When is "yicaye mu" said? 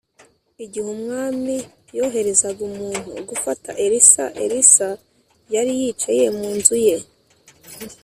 5.79-6.47